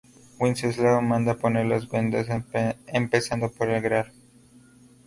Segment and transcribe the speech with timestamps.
[0.39, 2.25] Wenceslao manda poner las vendas
[2.87, 4.11] empezando por el Gral.